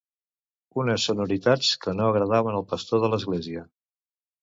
Unes 0.83 1.05
sonoritats 1.09 1.71
que 1.85 1.95
no 2.01 2.09
agradaven 2.09 2.61
al 2.63 2.69
pastor 2.75 3.07
de 3.07 3.15
l'església. 3.15 3.67